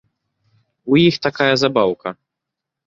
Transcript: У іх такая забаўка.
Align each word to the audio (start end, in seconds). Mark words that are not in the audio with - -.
У 0.93 0.99
іх 1.07 1.15
такая 1.29 1.51
забаўка. 1.67 2.17